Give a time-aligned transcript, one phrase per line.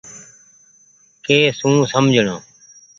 [1.25, 2.37] ڪي سون سمجهڻو۔